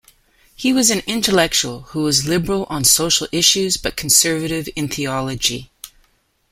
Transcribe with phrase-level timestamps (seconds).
[0.55, 5.69] He was an intellectual who was liberal on social issues, but conservative in theology.